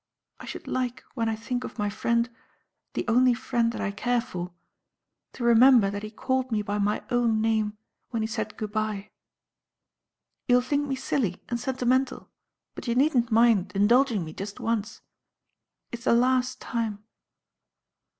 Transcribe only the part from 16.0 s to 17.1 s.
the last time."